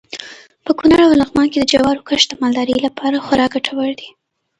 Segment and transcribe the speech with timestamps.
[0.65, 4.09] په کونړ او لغمان کې د جوارو کښت د مالدارۍ لپاره خورا ګټور دی.